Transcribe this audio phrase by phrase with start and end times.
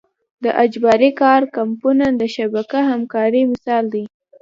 [0.43, 4.03] د اجباري کار کمپونه د شبکه همکارۍ مثال دی.